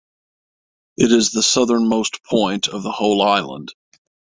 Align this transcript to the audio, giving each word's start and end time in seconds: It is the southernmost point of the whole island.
It 0.97 1.11
is 1.11 1.29
the 1.29 1.43
southernmost 1.43 2.23
point 2.23 2.67
of 2.67 2.81
the 2.81 2.91
whole 2.91 3.21
island. 3.21 3.71